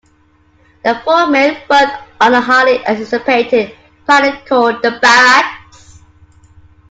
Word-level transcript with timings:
The 0.83 0.99
four 1.05 1.27
men 1.27 1.57
worked 1.69 1.93
on 2.19 2.31
the 2.31 2.41
highly 2.41 2.83
anticipated 2.87 3.75
Pilot 4.07 4.47
called 4.47 4.81
The 4.81 4.97
Barracks. 4.99 6.01